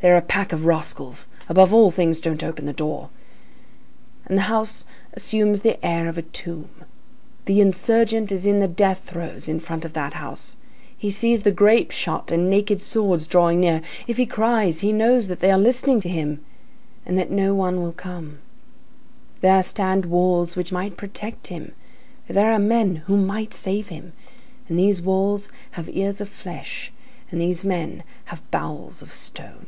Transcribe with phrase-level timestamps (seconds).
[0.00, 1.26] They are a pack of rascals.
[1.48, 6.68] Above all things, don't open the door."—And the house assumes the air of a tomb.
[7.46, 10.54] The insurgent is in the death throes in front of that house;
[10.96, 15.28] he sees the grape shot and naked swords drawing near; if he cries, he knows
[15.28, 16.44] that they are listening to him,
[17.06, 18.38] and that no one will come;
[19.40, 21.72] there stand walls which might protect him,
[22.28, 24.12] there are men who might save him;
[24.68, 26.92] and these walls have ears of flesh,
[27.30, 29.66] and these men have bowels of stone.